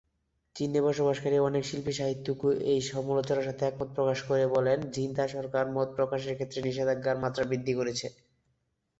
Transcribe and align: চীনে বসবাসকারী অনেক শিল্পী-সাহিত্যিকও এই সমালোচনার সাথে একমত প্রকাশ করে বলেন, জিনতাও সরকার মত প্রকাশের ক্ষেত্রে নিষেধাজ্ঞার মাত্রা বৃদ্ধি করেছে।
চীনে 0.55 0.79
বসবাসকারী 0.85 1.37
অনেক 1.39 1.63
শিল্পী-সাহিত্যিকও 1.65 2.49
এই 2.71 2.79
সমালোচনার 2.89 3.47
সাথে 3.47 3.63
একমত 3.65 3.89
প্রকাশ 3.95 4.19
করে 4.27 4.45
বলেন, 4.55 4.77
জিনতাও 4.93 5.33
সরকার 5.35 5.65
মত 5.75 5.87
প্রকাশের 5.97 6.35
ক্ষেত্রে 6.37 6.59
নিষেধাজ্ঞার 6.61 7.21
মাত্রা 7.23 7.43
বৃদ্ধি 7.45 7.73
করেছে। 7.79 8.07